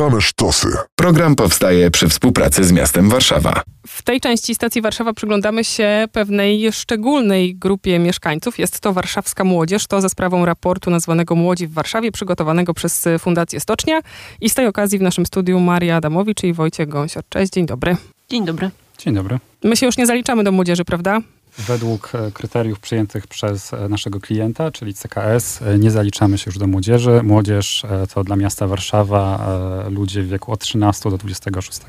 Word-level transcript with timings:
Same 0.00 0.20
sztosy. 0.20 0.68
Program 0.96 1.36
powstaje 1.36 1.90
przy 1.90 2.08
współpracy 2.08 2.64
z 2.64 2.72
miastem 2.72 3.08
Warszawa. 3.08 3.62
W 3.86 4.02
tej 4.02 4.20
części 4.20 4.54
stacji 4.54 4.82
Warszawa 4.82 5.12
przyglądamy 5.12 5.64
się 5.64 6.08
pewnej 6.12 6.72
szczególnej 6.72 7.54
grupie 7.54 7.98
mieszkańców. 7.98 8.58
Jest 8.58 8.80
to 8.80 8.92
warszawska 8.92 9.44
młodzież. 9.44 9.86
To 9.86 10.00
za 10.00 10.08
sprawą 10.08 10.44
raportu 10.44 10.90
nazwanego 10.90 11.34
Młodzi 11.34 11.66
w 11.66 11.72
Warszawie, 11.72 12.12
przygotowanego 12.12 12.74
przez 12.74 13.04
Fundację 13.18 13.60
Stocznia. 13.60 14.00
I 14.40 14.50
z 14.50 14.54
tej 14.54 14.66
okazji 14.66 14.98
w 14.98 15.02
naszym 15.02 15.26
studiu 15.26 15.60
Maria 15.60 15.96
Adamowicz 15.96 16.44
i 16.44 16.52
Wojciech 16.52 16.88
Gąsior. 16.88 17.22
Cześć, 17.28 17.52
dzień 17.52 17.66
dobry. 17.66 17.96
Dzień 18.30 18.44
dobry. 18.44 18.70
Dzień 18.98 19.14
dobry. 19.14 19.38
My 19.64 19.76
się 19.76 19.86
już 19.86 19.96
nie 19.96 20.06
zaliczamy 20.06 20.44
do 20.44 20.52
młodzieży, 20.52 20.84
prawda? 20.84 21.20
Według 21.58 22.14
e, 22.14 22.30
kryteriów 22.32 22.80
przyjętych 22.80 23.26
przez 23.26 23.74
e, 23.74 23.88
naszego 23.88 24.20
klienta, 24.20 24.70
czyli 24.70 24.94
CKS, 24.94 25.62
e, 25.62 25.78
nie 25.78 25.90
zaliczamy 25.90 26.38
się 26.38 26.44
już 26.46 26.58
do 26.58 26.66
młodzieży. 26.66 27.20
Młodzież 27.22 27.86
to 28.14 28.24
dla 28.24 28.36
miasta 28.36 28.66
Warszawa 28.66 29.48
ludzie 29.90 30.22
w 30.22 30.28
wieku 30.28 30.52
od 30.52 30.60
13 30.60 31.10
do 31.10 31.18
26 31.18 31.80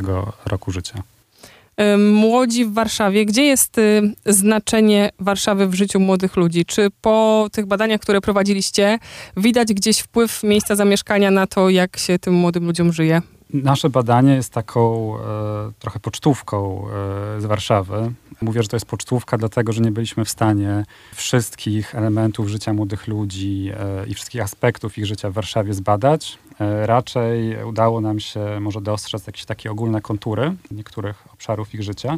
roku 0.46 0.72
życia. 0.72 1.04
Młodzi 1.98 2.66
w 2.66 2.74
Warszawie. 2.74 3.26
Gdzie 3.26 3.44
jest 3.44 3.78
y, 3.78 4.14
znaczenie 4.26 5.10
Warszawy 5.20 5.68
w 5.68 5.74
życiu 5.74 6.00
młodych 6.00 6.36
ludzi? 6.36 6.66
Czy 6.66 6.88
po 7.02 7.48
tych 7.52 7.66
badaniach, 7.66 8.02
które 8.02 8.22
prowadziliście, 8.22 9.00
widać 9.38 9.74
gdzieś 9.74 10.00
wpływ 10.00 10.44
miejsca 10.44 10.76
zamieszkania 10.76 11.32
na 11.32 11.48
to, 11.48 11.70
jak 11.70 11.98
się 11.98 12.20
tym 12.20 12.34
młodym 12.34 12.66
ludziom 12.66 12.94
żyje? 12.94 13.22
Nasze 13.54 13.90
badanie 13.90 14.34
jest 14.34 14.54
taką 14.54 15.16
e, 15.18 15.22
trochę 15.80 16.00
pocztówką 16.00 16.88
e, 17.38 17.42
z 17.42 17.46
Warszawy. 17.46 18.12
Mówię, 18.42 18.64
że 18.64 18.70
to 18.70 18.76
jest 18.76 18.86
pocztówka, 18.86 19.38
dlatego 19.38 19.74
że 19.74 19.82
nie 19.82 19.92
byliśmy 19.92 20.26
w 20.26 20.30
stanie 20.30 20.86
wszystkich 21.16 21.96
elementów 21.96 22.48
życia 22.48 22.74
młodych 22.74 23.08
ludzi 23.08 23.72
e, 23.74 24.08
i 24.08 24.14
wszystkich 24.14 24.42
aspektów 24.42 24.98
ich 24.98 25.06
życia 25.06 25.30
w 25.30 25.34
Warszawie 25.34 25.74
zbadać. 25.74 26.38
E, 26.60 26.86
raczej 26.86 27.64
udało 27.64 28.02
nam 28.02 28.20
się 28.20 28.60
może 28.60 28.82
dostrzec 28.82 29.28
jakieś 29.28 29.46
takie 29.46 29.72
ogólne 29.72 30.02
kontury 30.02 30.54
niektórych 30.72 31.24
obszarów 31.34 31.74
ich 31.74 31.84
życia. 31.84 32.18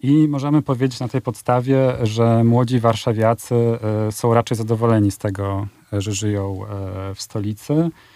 I 0.00 0.28
możemy 0.28 0.62
powiedzieć 0.62 1.00
na 1.00 1.08
tej 1.08 1.20
podstawie, 1.20 1.92
że 2.02 2.44
młodzi 2.44 2.80
warszawiacy 2.80 3.54
e, 3.54 4.12
są 4.12 4.34
raczej 4.34 4.56
zadowoleni 4.56 5.10
z 5.10 5.18
tego, 5.18 5.66
że 5.92 6.12
żyją 6.12 6.60
w 7.14 7.22
stolicy 7.22 7.74
E, 7.74 8.13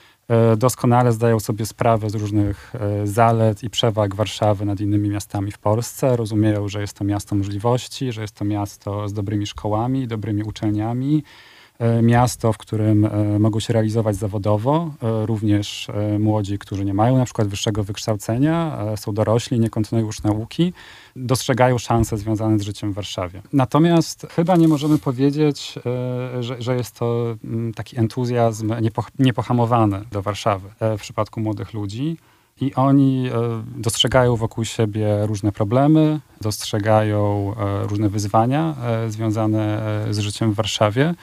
doskonale 0.56 1.12
zdają 1.12 1.40
sobie 1.40 1.66
sprawę 1.66 2.10
z 2.10 2.14
różnych 2.14 2.72
e, 2.74 3.06
zalet 3.06 3.62
i 3.62 3.70
przewag 3.70 4.14
Warszawy 4.14 4.64
nad 4.64 4.80
innymi 4.80 5.08
miastami 5.08 5.52
w 5.52 5.58
Polsce. 5.58 6.16
Rozumieją, 6.16 6.68
że 6.68 6.80
jest 6.80 6.96
to 6.96 7.04
miasto 7.04 7.34
możliwości, 7.34 8.12
że 8.12 8.20
jest 8.22 8.34
to 8.34 8.44
miasto 8.44 9.08
z 9.08 9.12
dobrymi 9.12 9.46
szkołami, 9.46 10.08
dobrymi 10.08 10.42
uczelniami, 10.42 11.22
E, 11.22 11.57
miasto, 12.02 12.52
w 12.52 12.58
którym 12.58 13.04
e, 13.04 13.38
mogą 13.38 13.60
się 13.60 13.72
realizować 13.72 14.16
zawodowo, 14.16 14.90
e, 15.02 15.26
również 15.26 15.88
młodzi, 16.18 16.58
którzy 16.58 16.84
nie 16.84 16.94
mają 16.94 17.18
na 17.18 17.24
przykład 17.24 17.48
wyższego 17.48 17.84
wykształcenia, 17.84 18.78
są 18.96 19.12
dorośli, 19.12 19.60
nie 19.60 19.70
kontynuują 19.70 20.06
już 20.06 20.22
nauki, 20.22 20.72
dostrzegają 21.16 21.78
szanse 21.78 22.18
związane 22.18 22.58
z 22.58 22.62
życiem 22.62 22.92
w 22.92 22.94
Warszawie. 22.94 23.42
Natomiast 23.52 24.26
chyba 24.30 24.56
nie 24.56 24.68
możemy 24.68 24.98
powiedzieć, 24.98 25.74
że, 26.40 26.62
że 26.62 26.76
jest 26.76 26.98
to 26.98 27.36
mm, 27.44 27.74
taki 27.74 27.98
entuzjazm 27.98 28.74
niepohamowany 29.18 30.04
do 30.12 30.22
Warszawy 30.22 30.68
w 30.98 31.00
przypadku 31.00 31.40
młodych 31.40 31.74
ludzi. 31.74 32.16
I 32.60 32.74
oni 32.74 33.30
dostrzegają 33.76 34.36
wokół 34.36 34.64
siebie 34.64 35.26
różne 35.26 35.52
problemy, 35.52 36.20
dostrzegają 36.40 37.54
różne 37.82 38.08
wyzwania 38.08 38.74
związane 39.08 39.82
z 40.10 40.18
życiem 40.18 40.52
w 40.52 40.54
Warszawie. 40.54 41.14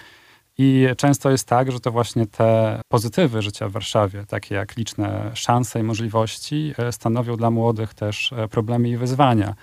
I 0.58 0.88
często 0.98 1.32
jest 1.32 1.48
tak, 1.48 1.72
że 1.72 1.80
to 1.80 1.92
właśnie 1.92 2.26
te 2.26 2.82
pozytywy 2.88 3.42
życia 3.42 3.70
w 3.70 3.72
Warszawie, 3.72 4.26
takie 4.28 4.56
jak 4.56 4.78
liczne 4.78 5.32
szanse 5.34 5.80
i 5.80 5.84
możliwości, 5.84 6.74
e, 6.78 6.92
stanowią 6.92 7.38
dla 7.38 7.52
młodych 7.52 7.94
też 7.94 8.34
e, 8.34 8.48
problemy 8.48 8.90
i 8.90 8.98
wyzwania 8.98 9.56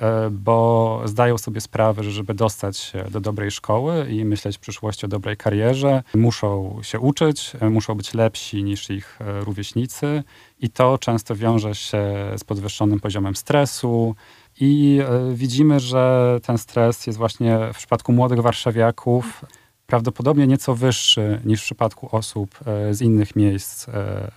e, 0.00 0.30
bo 0.30 1.02
zdają 1.04 1.38
sobie 1.38 1.60
sprawę, 1.60 2.04
że 2.04 2.10
żeby 2.10 2.34
dostać 2.34 2.78
się 2.78 3.04
do 3.10 3.20
dobrej 3.20 3.50
szkoły 3.50 4.06
i 4.10 4.24
myśleć 4.24 4.56
w 4.56 4.60
przyszłości 4.60 5.06
o 5.06 5.08
dobrej 5.08 5.36
karierze, 5.36 6.02
muszą 6.14 6.78
się 6.82 7.00
uczyć, 7.00 7.52
muszą 7.70 7.94
być 7.94 8.14
lepsi 8.14 8.64
niż 8.64 8.90
ich 8.90 9.18
rówieśnicy 9.20 10.22
i 10.60 10.70
to 10.70 10.98
często 10.98 11.36
wiąże 11.36 11.74
się 11.74 12.02
z 12.36 12.44
podwyższonym 12.44 13.00
poziomem 13.00 13.36
stresu. 13.36 14.14
I 14.60 15.00
widzimy, 15.32 15.80
że 15.80 16.38
ten 16.42 16.58
stres 16.58 17.06
jest 17.06 17.18
właśnie 17.18 17.58
w 17.74 17.76
przypadku 17.76 18.12
młodych 18.12 18.40
warszawiaków 18.40 19.44
prawdopodobnie 19.86 20.46
nieco 20.46 20.74
wyższy 20.74 21.40
niż 21.44 21.60
w 21.60 21.64
przypadku 21.64 22.16
osób 22.16 22.58
e, 22.66 22.94
z 22.94 23.02
innych 23.02 23.36
miejsc 23.36 23.88
e, 23.88 23.92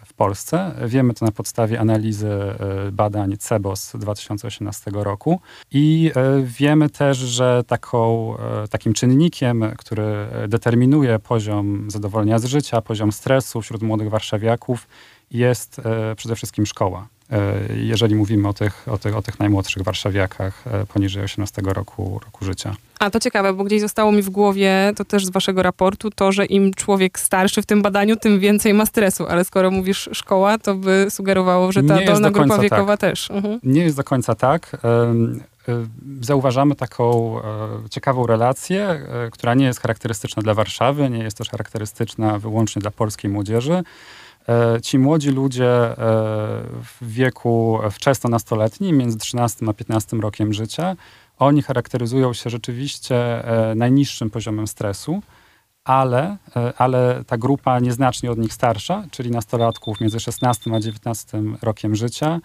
w 0.06 0.14
Polsce. 0.14 0.76
Wiemy 0.88 1.14
to 1.14 1.26
na 1.26 1.32
podstawie 1.32 1.80
analizy 1.80 2.30
e, 2.30 2.92
badań 2.92 3.38
CEBOS 3.38 3.92
2018 3.96 4.92
roku 4.94 5.40
i 5.72 6.12
wiemy 6.44 6.90
też, 6.90 7.18
że 7.18 7.64
taką, 7.68 8.36
takim 8.70 8.94
czynnikiem, 8.94 9.66
który 9.78 10.28
determinuje 10.48 11.20
poziom 11.20 11.92
zadowolenia 11.92 12.40
z 12.40 12.46
życia, 12.46 12.82
poziom 12.82 13.12
stresu 13.12 13.62
wśród 13.62 13.82
młodych 13.82 14.10
warszawiaków 14.10 14.88
jest 15.32 15.82
przede 16.16 16.36
wszystkim 16.36 16.66
szkoła. 16.66 17.08
Jeżeli 17.76 18.16
mówimy 18.16 18.48
o 18.48 18.54
tych, 18.54 18.88
o 18.88 18.98
tych, 18.98 19.16
o 19.16 19.22
tych 19.22 19.40
najmłodszych 19.40 19.84
warszawiakach 19.84 20.64
poniżej 20.94 21.24
18 21.24 21.62
roku, 21.62 22.20
roku 22.26 22.46
życia. 22.46 22.76
A 23.00 23.10
to 23.10 23.20
ciekawe, 23.20 23.54
bo 23.54 23.64
gdzieś 23.64 23.82
zostało 23.82 24.12
mi 24.12 24.22
w 24.22 24.30
głowie, 24.30 24.94
to 24.96 25.06
też 25.06 25.26
z 25.26 25.30
waszego 25.30 25.64
raportu, 25.64 26.10
to, 26.12 26.32
że 26.32 26.46
im 26.46 26.74
człowiek 26.74 27.20
starszy 27.20 27.62
w 27.62 27.66
tym 27.66 27.82
badaniu, 27.82 28.16
tym 28.16 28.40
więcej 28.40 28.74
ma 28.74 28.86
stresu. 28.86 29.28
Ale 29.28 29.46
skoro 29.46 29.72
mówisz 29.72 30.10
szkoła, 30.14 30.58
to 30.58 30.76
by 30.76 31.08
sugerowało, 31.10 31.72
że 31.72 31.84
ta 31.84 32.06
dolna 32.06 32.32
grupa 32.32 32.58
wiekowa 32.58 32.98
tak. 32.98 33.12
też. 33.12 33.32
Mhm. 33.32 33.60
Nie 33.64 33.82
jest 33.82 33.98
do 33.98 34.04
końca 34.04 34.36
tak. 34.36 34.78
Zauważamy 36.22 36.76
taką 36.76 37.38
e, 37.40 37.44
ciekawą 37.90 38.28
relację, 38.28 38.88
e, 38.90 39.30
która 39.32 39.54
nie 39.54 39.66
jest 39.66 39.82
charakterystyczna 39.82 40.44
dla 40.44 40.54
Warszawy, 40.54 41.10
nie 41.10 41.24
jest 41.24 41.38
też 41.38 41.50
charakterystyczna 41.50 42.40
wyłącznie 42.40 42.80
dla 42.80 42.92
polskiej 42.92 43.32
młodzieży. 43.32 43.84
E, 44.50 44.82
ci 44.82 45.00
młodzi 45.00 45.32
ludzie 45.32 45.70
w 46.84 46.98
wieku 47.02 47.80
wczesno-nastoletnim, 47.92 48.98
między 48.98 49.18
13 49.18 49.66
a 49.70 49.74
15 49.74 50.18
rokiem 50.18 50.54
życia, 50.54 50.96
oni 51.40 51.62
charakteryzują 51.62 52.34
się 52.34 52.50
rzeczywiście 52.50 53.16
e, 53.16 53.76
najniższym 53.76 54.30
poziomem 54.30 54.68
stresu, 54.68 55.22
ale, 55.84 56.38
e, 56.56 56.74
ale 56.78 57.24
ta 57.28 57.38
grupa 57.38 57.80
nieznacznie 57.80 58.32
od 58.32 58.38
nich 58.38 58.54
starsza, 58.54 59.04
czyli 59.12 59.32
nastolatków 59.32 60.02
między 60.02 60.20
16 60.20 60.76
a 60.76 60.80
19 60.80 61.44
rokiem 61.62 61.96
życia, 61.96 62.40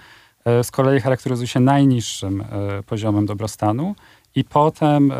e, 0.44 0.65
z 0.65 0.71
kolei 0.71 1.00
charakteryzuje 1.00 1.48
się 1.48 1.60
najniższym 1.60 2.44
poziomem 2.86 3.26
dobrostanu. 3.26 3.94
I 4.37 4.45
potem 4.45 5.12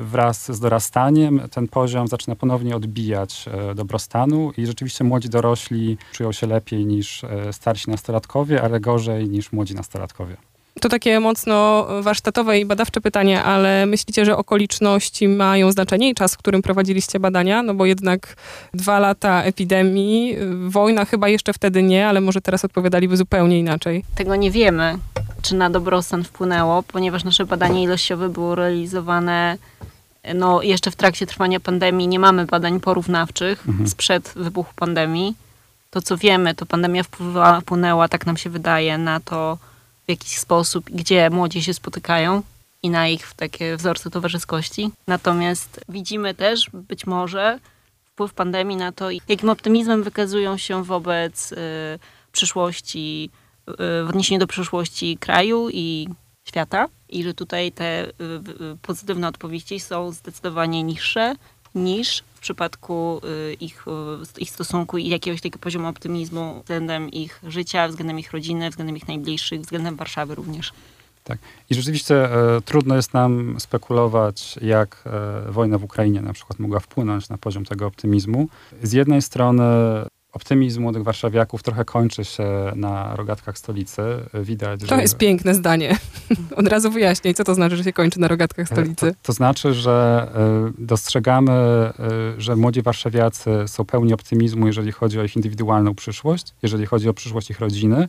wraz 0.00 0.52
z 0.52 0.60
dorastaniem 0.60 1.40
ten 1.50 1.68
poziom 1.68 2.08
zaczyna 2.08 2.36
ponownie 2.36 2.76
odbijać 2.76 3.44
dobrostanu 3.74 4.52
i 4.56 4.66
rzeczywiście 4.66 5.04
młodzi 5.04 5.28
dorośli 5.28 5.98
czują 6.12 6.32
się 6.32 6.46
lepiej 6.46 6.86
niż 6.86 7.24
starsi 7.52 7.90
nastolatkowie, 7.90 8.62
ale 8.62 8.80
gorzej 8.80 9.28
niż 9.28 9.52
młodzi 9.52 9.74
nastolatkowie. 9.74 10.36
To 10.80 10.88
takie 10.88 11.20
mocno 11.20 11.86
warsztatowe 12.02 12.58
i 12.58 12.64
badawcze 12.64 13.00
pytanie, 13.00 13.42
ale 13.42 13.86
myślicie, 13.86 14.24
że 14.24 14.36
okoliczności 14.36 15.28
mają 15.28 15.72
znaczenie 15.72 16.10
i 16.10 16.14
czas, 16.14 16.34
w 16.34 16.38
którym 16.38 16.62
prowadziliście 16.62 17.20
badania? 17.20 17.62
No 17.62 17.74
bo 17.74 17.86
jednak 17.86 18.36
dwa 18.74 18.98
lata 18.98 19.42
epidemii, 19.42 20.36
wojna 20.68 21.04
chyba 21.04 21.28
jeszcze 21.28 21.52
wtedy 21.52 21.82
nie, 21.82 22.08
ale 22.08 22.20
może 22.20 22.40
teraz 22.40 22.64
odpowiadaliby 22.64 23.16
zupełnie 23.16 23.58
inaczej. 23.58 24.04
Tego 24.14 24.36
nie 24.36 24.50
wiemy, 24.50 24.98
czy 25.42 25.54
na 25.54 25.70
dobrostan 25.70 26.24
wpłynęło, 26.24 26.82
ponieważ 26.82 27.24
nasze 27.24 27.46
badanie 27.46 27.82
ilościowe 27.82 28.28
było 28.28 28.54
realizowane 28.54 29.58
no, 30.34 30.62
jeszcze 30.62 30.90
w 30.90 30.96
trakcie 30.96 31.26
trwania 31.26 31.60
pandemii. 31.60 32.08
Nie 32.08 32.18
mamy 32.18 32.46
badań 32.46 32.80
porównawczych 32.80 33.68
mhm. 33.68 33.88
sprzed 33.88 34.32
wybuchu 34.36 34.72
pandemii. 34.76 35.34
To, 35.90 36.02
co 36.02 36.16
wiemy, 36.16 36.54
to 36.54 36.66
pandemia 36.66 37.02
wpłynęła, 37.60 38.08
tak 38.08 38.26
nam 38.26 38.36
się 38.36 38.50
wydaje, 38.50 38.98
na 38.98 39.20
to, 39.20 39.58
w 40.06 40.10
jakiś 40.10 40.38
sposób, 40.38 40.90
gdzie 40.90 41.30
młodzi 41.30 41.62
się 41.62 41.74
spotykają 41.74 42.42
i 42.82 42.90
na 42.90 43.08
ich 43.08 43.34
takie 43.34 43.76
wzorce 43.76 44.10
towarzyskości. 44.10 44.90
Natomiast 45.06 45.80
widzimy 45.88 46.34
też 46.34 46.70
być 46.72 47.06
może 47.06 47.58
wpływ 48.04 48.34
pandemii 48.34 48.76
na 48.76 48.92
to, 48.92 49.10
jakim 49.28 49.48
optymizmem 49.48 50.02
wykazują 50.02 50.58
się 50.58 50.84
wobec 50.84 51.52
y, 51.52 51.56
przyszłości, 52.32 53.30
y, 53.68 53.72
w 54.04 54.08
odniesieniu 54.08 54.40
do 54.40 54.46
przyszłości 54.46 55.18
kraju 55.20 55.68
i 55.72 56.08
świata 56.48 56.88
i 57.08 57.24
że 57.24 57.34
tutaj 57.34 57.72
te 57.72 58.04
y, 58.04 58.12
y 58.72 58.76
pozytywne 58.82 59.28
odpowiedzi 59.28 59.80
są 59.80 60.12
zdecydowanie 60.12 60.82
niższe 60.82 61.34
niż 61.74 62.22
przypadku 62.46 63.20
y, 63.24 63.54
ich, 63.54 63.84
y, 64.38 64.42
ich 64.42 64.50
stosunku 64.50 64.98
i 64.98 65.08
jakiegoś 65.08 65.40
takiego 65.40 65.58
poziomu 65.58 65.88
optymizmu 65.88 66.60
względem 66.60 67.10
ich 67.10 67.40
życia, 67.46 67.88
względem 67.88 68.18
ich 68.18 68.32
rodziny, 68.32 68.70
względem 68.70 68.96
ich 68.96 69.08
najbliższych, 69.08 69.60
względem 69.60 69.96
Warszawy 69.96 70.34
również. 70.34 70.72
Tak. 71.24 71.38
I 71.70 71.74
rzeczywiście 71.74 72.14
e, 72.24 72.60
trudno 72.60 72.96
jest 72.96 73.14
nam 73.14 73.56
spekulować, 73.58 74.58
jak 74.62 75.02
e, 75.06 75.52
wojna 75.52 75.78
w 75.78 75.84
Ukrainie 75.84 76.22
na 76.22 76.32
przykład 76.32 76.58
mogła 76.58 76.80
wpłynąć 76.80 77.28
na 77.28 77.38
poziom 77.38 77.64
tego 77.64 77.86
optymizmu. 77.86 78.48
Z 78.82 78.92
jednej 78.92 79.22
strony 79.22 79.62
optymizm 80.36 80.82
młodych 80.82 81.02
warszawiaków 81.02 81.62
trochę 81.62 81.84
kończy 81.84 82.24
się 82.24 82.72
na 82.74 83.16
rogatkach 83.16 83.58
stolicy. 83.58 84.02
Widać, 84.34 84.80
To 84.80 84.86
że... 84.86 85.02
jest 85.02 85.16
piękne 85.16 85.54
zdanie. 85.54 85.96
Od 86.56 86.68
razu 86.68 86.90
wyjaśniaj, 86.90 87.34
co 87.34 87.44
to 87.44 87.54
znaczy, 87.54 87.76
że 87.76 87.84
się 87.84 87.92
kończy 87.92 88.20
na 88.20 88.28
rogatkach 88.28 88.72
E, 88.72 88.74
stolicy. 88.74 89.12
To, 89.12 89.18
to 89.22 89.32
znaczy, 89.32 89.74
że 89.74 90.28
e, 90.34 90.72
dostrzegamy, 90.78 91.52
e, 91.52 91.92
że 92.38 92.56
młodzi 92.56 92.82
warszawiacy 92.82 93.50
są 93.66 93.84
pełni 93.84 94.14
optymizmu, 94.14 94.66
jeżeli 94.66 94.92
chodzi 94.92 95.20
o 95.20 95.24
ich 95.24 95.36
indywidualną 95.36 95.94
przyszłość, 95.94 96.54
jeżeli 96.62 96.86
chodzi 96.86 97.08
o 97.08 97.14
przyszłość 97.14 97.50
ich 97.50 97.60
rodziny 97.60 98.08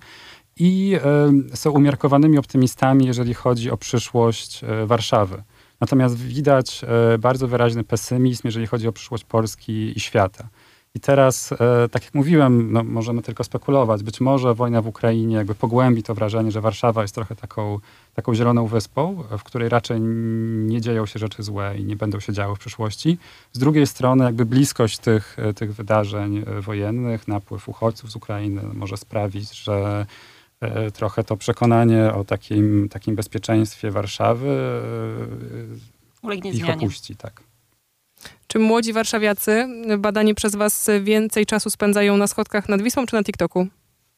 i 0.59 0.97
są 1.53 1.71
umiarkowanymi 1.71 2.37
optymistami, 2.37 3.05
jeżeli 3.05 3.33
chodzi 3.33 3.71
o 3.71 3.77
przyszłość 3.77 4.61
Warszawy. 4.85 5.43
Natomiast 5.81 6.17
widać 6.17 6.81
bardzo 7.19 7.47
wyraźny 7.47 7.83
pesymizm, 7.83 8.41
jeżeli 8.45 8.67
chodzi 8.67 8.87
o 8.87 8.91
przyszłość 8.91 9.23
Polski 9.23 9.97
i 9.97 9.99
świata. 9.99 10.47
I 10.97 10.99
teraz, 10.99 11.51
e, 11.51 11.89
tak 11.91 12.03
jak 12.03 12.13
mówiłem, 12.13 12.71
no, 12.71 12.83
możemy 12.83 13.21
tylko 13.21 13.43
spekulować. 13.43 14.03
Być 14.03 14.21
może 14.21 14.53
wojna 14.53 14.81
w 14.81 14.87
Ukrainie 14.87 15.35
jakby 15.35 15.55
pogłębi 15.55 16.03
to 16.03 16.15
wrażenie, 16.15 16.51
że 16.51 16.61
Warszawa 16.61 17.01
jest 17.01 17.15
trochę 17.15 17.35
taką, 17.35 17.79
taką 18.13 18.35
zieloną 18.35 18.67
wyspą, 18.67 19.23
w 19.37 19.43
której 19.43 19.69
raczej 19.69 20.01
nie 20.01 20.81
dzieją 20.81 21.05
się 21.05 21.19
rzeczy 21.19 21.43
złe 21.43 21.77
i 21.77 21.85
nie 21.85 21.95
będą 21.95 22.19
się 22.19 22.33
działy 22.33 22.55
w 22.55 22.59
przyszłości. 22.59 23.17
Z 23.53 23.59
drugiej 23.59 23.87
strony, 23.87 24.23
jakby 24.23 24.45
bliskość 24.45 24.97
tych, 24.97 25.37
e, 25.39 25.53
tych 25.53 25.75
wydarzeń 25.75 26.37
e, 26.37 26.61
wojennych, 26.61 27.27
napływ 27.27 27.69
uchodźców 27.69 28.11
z 28.11 28.15
Ukrainy 28.15 28.61
może 28.73 28.97
sprawić, 28.97 29.63
że 29.63 30.05
trochę 30.93 31.23
to 31.23 31.37
przekonanie 31.37 32.13
o 32.13 32.23
takim, 32.23 32.89
takim 32.89 33.15
bezpieczeństwie 33.15 33.91
Warszawy 33.91 34.81
Ulegnie 36.21 36.51
ich 36.51 36.57
zmianie. 36.57 36.75
opuści. 36.75 37.15
Tak. 37.15 37.46
Czy 38.47 38.59
młodzi 38.59 38.93
warszawiacy, 38.93 39.67
badani 39.97 40.35
przez 40.35 40.55
was, 40.55 40.89
więcej 41.01 41.45
czasu 41.45 41.69
spędzają 41.69 42.17
na 42.17 42.27
schodkach 42.27 42.69
nad 42.69 42.81
Wisłą 42.81 43.05
czy 43.05 43.15
na 43.15 43.23
TikToku? 43.23 43.67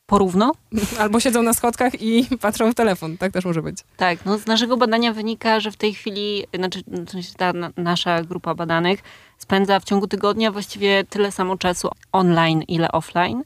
Porówno? 0.06 0.52
Albo 1.00 1.20
siedzą 1.20 1.44
na 1.44 1.54
schodkach 1.54 2.02
i 2.02 2.28
patrzą 2.42 2.72
w 2.72 2.76
telefon. 2.76 3.18
Tak 3.18 3.32
też 3.32 3.46
może 3.46 3.62
być. 3.62 3.78
Tak, 3.98 4.26
no 4.26 4.38
z 4.38 4.46
naszego 4.46 4.78
badania 4.78 5.14
wynika, 5.14 5.60
że 5.60 5.72
w 5.72 5.78
tej 5.78 5.94
chwili, 5.94 6.46
znaczy 6.54 6.80
sensie 7.12 7.34
ta 7.38 7.54
na, 7.54 7.72
nasza 7.78 8.24
grupa 8.24 8.56
badanych 8.56 9.00
spędza 9.38 9.80
w 9.80 9.84
ciągu 9.84 10.08
tygodnia 10.08 10.52
właściwie 10.52 11.04
tyle 11.04 11.32
samo 11.32 11.58
czasu 11.58 11.90
online, 12.12 12.64
ile 12.68 12.92
offline. 12.92 13.44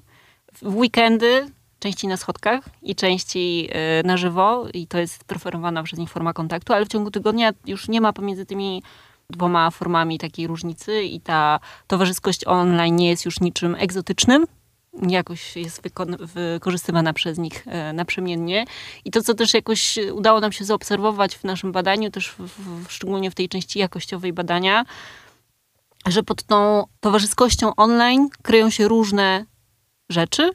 W 0.62 0.78
weekendy 0.78 1.46
częściej 1.80 2.10
na 2.10 2.18
schodkach 2.18 2.64
i 2.82 2.96
częściej 2.96 3.70
y, 4.00 4.04
na 4.04 4.18
żywo 4.18 4.68
i 4.74 4.88
to 4.88 4.98
jest 4.98 5.24
preferowana 5.24 5.84
przez 5.84 6.00
nich 6.00 6.10
forma 6.10 6.34
kontaktu, 6.34 6.74
ale 6.74 6.86
w 6.86 6.90
ciągu 6.90 7.12
tygodnia 7.12 7.52
już 7.66 7.88
nie 7.88 8.02
ma 8.02 8.14
pomiędzy 8.14 8.46
tymi 8.46 8.84
dwoma 9.34 9.72
formami 9.72 10.20
takiej 10.20 10.48
różnicy 10.48 11.04
i 11.04 11.22
ta 11.22 11.60
towarzyskość 11.88 12.48
online 12.48 12.96
nie 12.96 13.10
jest 13.10 13.26
już 13.26 13.40
niczym 13.40 13.76
egzotycznym, 13.80 14.46
jakoś 15.10 15.56
jest 15.56 15.82
wykorzystywana 16.20 17.14
przez 17.14 17.38
nich 17.38 17.68
e, 17.68 17.94
naprzemiennie. 17.94 18.66
I 19.06 19.12
to, 19.12 19.24
co 19.24 19.34
też 19.34 19.54
jakoś 19.54 20.00
udało 20.14 20.40
nam 20.40 20.52
się 20.52 20.66
zaobserwować 20.66 21.36
w 21.36 21.44
naszym 21.44 21.72
badaniu, 21.72 22.12
też 22.12 22.30
w, 22.30 22.40
w, 22.40 22.92
szczególnie 22.92 23.32
w 23.32 23.36
tej 23.36 23.50
części 23.50 23.80
jakościowej 23.80 24.34
badania, 24.34 24.86
że 26.08 26.24
pod 26.24 26.44
tą 26.44 26.84
towarzyskością 27.00 27.76
online 27.76 28.30
kryją 28.42 28.70
się 28.70 28.88
różne 28.88 29.46
rzeczy 30.10 30.52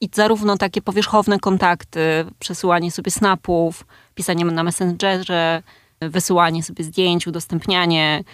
i 0.00 0.08
zarówno 0.14 0.56
takie 0.56 0.82
powierzchowne 0.82 1.38
kontakty, 1.38 2.00
przesyłanie 2.38 2.90
sobie 2.90 3.10
snapów, 3.10 3.86
pisanie 4.14 4.44
na 4.44 4.64
Messengerze, 4.64 5.62
wysyłanie 6.00 6.62
sobie 6.62 6.84
zdjęć, 6.84 7.26
udostępnianie 7.26 8.24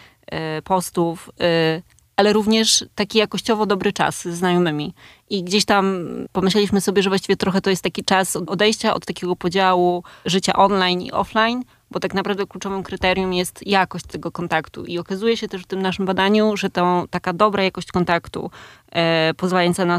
y, 0.59 0.63
postów, 0.63 1.31
y, 1.79 1.83
ale 2.17 2.33
również 2.33 2.85
taki 2.95 3.19
jakościowo 3.19 3.67
dobry 3.67 3.93
czas 3.93 4.23
ze 4.23 4.37
znajomymi. 4.37 4.95
I 5.31 5.45
gdzieś 5.45 5.65
tam 5.65 6.07
pomyśleliśmy 6.33 6.81
sobie, 6.81 7.03
że 7.03 7.11
właściwie 7.11 7.37
trochę 7.37 7.61
to 7.61 7.71
jest 7.71 7.83
taki 7.83 8.05
czas 8.05 8.37
odejścia 8.37 8.95
od 8.95 9.07
takiego 9.07 9.37
podziału 9.37 10.05
życia 10.25 10.53
online 10.53 11.03
i 11.03 11.13
offline, 11.13 11.65
bo 11.91 12.01
tak 12.01 12.15
naprawdę 12.15 12.47
kluczowym 12.47 12.83
kryterium 12.83 13.33
jest 13.33 13.67
jakość 13.67 14.07
tego 14.07 14.33
kontaktu. 14.33 14.85
I 14.85 14.99
okazuje 14.99 15.37
się 15.37 15.49
też 15.49 15.63
w 15.63 15.67
tym 15.67 15.83
naszym 15.83 16.07
badaniu, 16.07 16.57
że 16.57 16.71
to 16.71 17.05
taka 17.11 17.33
dobra 17.33 17.63
jakość 17.63 17.93
kontaktu, 17.93 18.51
e, 18.93 19.35
pozwalająca 19.35 19.85
na 19.85 19.99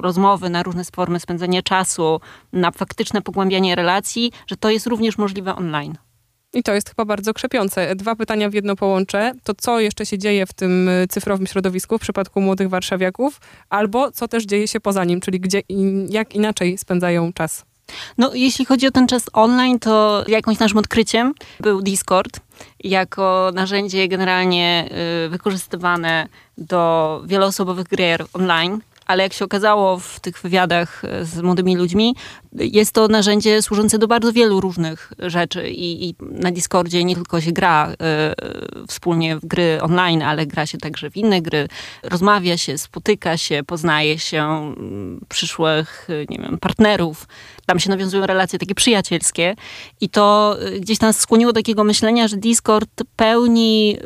rozmowy, 0.00 0.50
na 0.50 0.62
różne 0.62 0.84
formy 0.84 1.20
spędzania 1.20 1.62
czasu, 1.62 2.20
na 2.52 2.70
faktyczne 2.70 3.22
pogłębianie 3.22 3.74
relacji, 3.74 4.32
że 4.46 4.56
to 4.56 4.70
jest 4.70 4.86
również 4.86 5.18
możliwe 5.18 5.56
online. 5.56 5.94
I 6.54 6.62
to 6.62 6.74
jest 6.74 6.88
chyba 6.88 7.04
bardzo 7.04 7.34
krzepiące. 7.34 7.96
Dwa 7.96 8.16
pytania 8.16 8.50
w 8.50 8.54
jedno 8.54 8.76
połączę. 8.76 9.32
To 9.44 9.54
co 9.54 9.80
jeszcze 9.80 10.06
się 10.06 10.18
dzieje 10.18 10.46
w 10.46 10.52
tym 10.52 10.88
y, 10.88 11.06
cyfrowym 11.08 11.46
środowisku 11.46 11.98
w 11.98 12.00
przypadku 12.00 12.40
młodych 12.40 12.68
warszawiaków, 12.68 13.40
albo 13.68 14.12
co 14.12 14.28
też 14.28 14.44
dzieje 14.44 14.68
się 14.68 14.80
poza 14.80 15.04
nim, 15.04 15.20
czyli 15.20 15.40
gdzie 15.40 15.62
i 15.68 16.06
jak 16.10 16.34
inaczej 16.34 16.78
spędzają 16.78 17.32
czas. 17.32 17.64
No, 18.18 18.30
jeśli 18.34 18.64
chodzi 18.64 18.86
o 18.86 18.90
ten 18.90 19.06
czas 19.06 19.30
online, 19.32 19.78
to 19.78 20.24
jakimś 20.28 20.58
naszym 20.58 20.78
odkryciem 20.78 21.34
był 21.60 21.82
Discord 21.82 22.40
jako 22.84 23.50
narzędzie 23.54 24.08
generalnie 24.08 24.88
y, 25.26 25.28
wykorzystywane 25.28 26.28
do 26.58 27.22
wieloosobowych 27.26 27.88
gier 27.88 28.24
online. 28.32 28.80
Ale 29.06 29.22
jak 29.22 29.32
się 29.32 29.44
okazało 29.44 29.98
w 29.98 30.20
tych 30.20 30.40
wywiadach 30.40 31.04
y, 31.04 31.24
z 31.24 31.42
młodymi 31.42 31.76
ludźmi, 31.76 32.14
jest 32.52 32.92
to 32.92 33.08
narzędzie 33.08 33.62
służące 33.62 33.98
do 33.98 34.08
bardzo 34.08 34.32
wielu 34.32 34.60
różnych 34.60 35.12
rzeczy. 35.18 35.70
I, 35.70 36.08
i 36.08 36.14
na 36.20 36.50
Discordzie 36.50 37.04
nie 37.04 37.14
tylko 37.14 37.40
się 37.40 37.52
gra 37.52 37.92
y, 37.92 38.86
wspólnie 38.86 39.36
w 39.36 39.46
gry 39.46 39.78
online, 39.82 40.22
ale 40.22 40.46
gra 40.46 40.66
się 40.66 40.78
także 40.78 41.10
w 41.10 41.16
inne 41.16 41.42
gry. 41.42 41.68
Rozmawia 42.02 42.56
się, 42.56 42.78
spotyka 42.78 43.36
się, 43.36 43.62
poznaje 43.66 44.18
się 44.18 44.42
mm, 44.42 45.20
przyszłych, 45.28 46.06
y, 46.10 46.26
nie 46.28 46.38
wiem, 46.38 46.58
partnerów. 46.58 47.28
Tam 47.66 47.80
się 47.80 47.90
nawiązują 47.90 48.26
relacje 48.26 48.58
takie 48.58 48.74
przyjacielskie. 48.74 49.54
I 50.00 50.08
to 50.08 50.56
gdzieś 50.80 50.98
tam 50.98 51.12
skłoniło 51.12 51.52
do 51.52 51.60
takiego 51.60 51.84
myślenia, 51.84 52.28
że 52.28 52.36
Discord 52.36 53.02
pełni, 53.16 53.96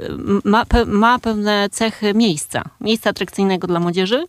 ma, 0.44 0.64
ma 0.86 1.18
pewne 1.18 1.68
cechy 1.70 2.14
miejsca. 2.14 2.62
Miejsca 2.80 3.10
atrakcyjnego 3.10 3.66
dla 3.66 3.80
młodzieży. 3.80 4.24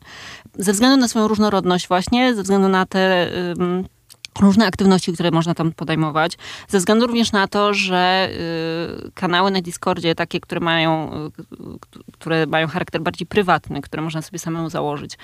Ze 0.60 0.74
względu 0.74 0.98
na 0.98 1.08
swoją 1.08 1.28
różnorodność 1.28 1.88
właśnie, 1.88 2.36
ze 2.36 2.44
względu 2.44 2.68
na 2.70 2.86
te... 2.86 3.32
różne 4.40 4.66
aktywności, 4.68 5.14
które 5.14 5.32
można 5.32 5.54
tam 5.54 5.72
podejmować. 5.72 6.38
Ze 6.68 6.78
względu 6.78 7.08
również 7.08 7.32
na 7.32 7.48
to, 7.48 7.74
że 7.74 8.30
y, 9.08 9.12
kanały 9.12 9.52
na 9.52 9.62
Discordzie, 9.62 10.16
takie, 10.16 10.40
które 10.40 10.62
mają, 10.62 11.12
y, 11.28 12.12
które 12.14 12.46
mają 12.48 12.68
charakter 12.68 13.02
bardziej 13.02 13.28
prywatny, 13.28 13.82
które 13.82 14.02
można 14.04 14.22
sobie 14.22 14.40
samemu 14.40 14.70
założyć, 14.70 15.18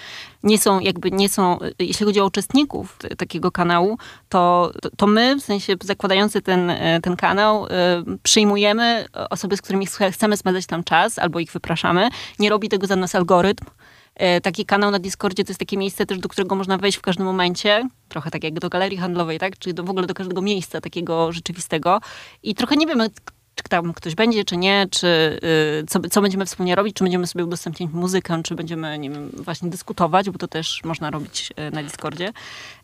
nie 0.44 0.58
są 0.58 0.80
jakby, 0.80 1.12
nie 1.12 1.30
są, 1.30 1.62
y, 1.62 1.74
jeśli 1.80 2.06
chodzi 2.06 2.20
o 2.20 2.26
uczestników 2.26 2.98
takiego 3.18 3.52
kanału, 3.52 3.98
to, 4.30 4.72
to, 4.82 4.90
to 4.98 5.08
my, 5.08 5.36
w 5.36 5.42
sensie 5.42 5.76
zakładający 5.84 6.42
ten, 6.42 6.70
y, 6.70 7.00
ten 7.04 7.16
kanał, 7.16 7.66
y, 7.66 7.70
przyjmujemy 8.24 9.06
osoby, 9.30 9.58
z 9.58 9.62
którymi 9.62 9.86
ch- 9.86 10.12
chcemy 10.12 10.38
spędzać 10.38 10.66
tam 10.66 10.84
czas, 10.84 11.20
albo 11.20 11.40
ich 11.40 11.52
wypraszamy. 11.52 12.10
Nie 12.40 12.50
robi 12.50 12.70
tego 12.70 12.88
za 12.88 12.96
nas 12.96 13.16
algorytm. 13.16 13.66
E, 14.16 14.42
Taki 14.42 14.66
kanał 14.66 14.92
na 14.92 15.00
Discordzie 15.00 15.44
to 15.44 15.50
jest 15.50 15.60
takie 15.60 15.78
miejsce 15.78 16.06
też, 16.06 16.20
do 16.20 16.30
którego 16.30 16.56
można 16.56 16.78
wejść 16.78 16.98
w 16.98 17.02
każdym 17.02 17.26
momencie. 17.26 17.88
Trochę 18.10 18.32
tak 18.32 18.44
jak 18.44 18.60
do 18.60 18.70
galerii 18.70 18.98
handlowej, 18.98 19.40
tak? 19.40 19.60
Czyli 19.60 19.74
do, 19.74 19.84
w 19.84 19.90
ogóle 19.90 20.08
do 20.08 20.14
każdego 20.14 20.42
miejsca 20.42 20.82
takiego 20.82 21.32
rzeczywistego. 21.32 22.00
I 22.44 22.56
trochę 22.56 22.76
nie 22.76 22.88
wiemy, 22.88 23.10
k- 23.10 23.16
czy 23.56 23.64
tam 23.70 23.94
ktoś 23.94 24.16
będzie, 24.16 24.46
czy 24.46 24.58
nie, 24.58 24.88
czy 24.92 25.08
y, 25.82 25.86
co, 25.88 26.00
co 26.12 26.22
będziemy 26.22 26.46
wspólnie 26.46 26.76
robić, 26.76 26.96
czy 26.96 27.04
będziemy 27.04 27.28
sobie 27.28 27.46
udostępniać 27.46 27.92
muzykę, 27.92 28.44
czy 28.44 28.56
będziemy, 28.56 29.00
nie 29.00 29.10
wiem, 29.10 29.32
właśnie 29.34 29.70
dyskutować, 29.70 30.30
bo 30.30 30.38
to 30.38 30.48
też 30.48 30.82
można 30.84 31.12
robić 31.12 31.54
e, 31.56 31.72
na 31.72 31.84
Discordzie. 31.84 32.34